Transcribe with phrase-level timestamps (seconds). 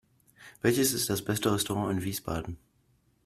[0.63, 2.57] Welches ist das beste Restaurant in Wiesbaden?